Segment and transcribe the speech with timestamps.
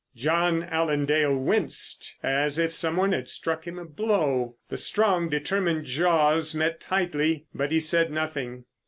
[0.15, 4.55] John Allen Dale winced as if some one had struck him a blow.
[4.69, 8.65] The strong, determined jaws met tightly, but he said nothing.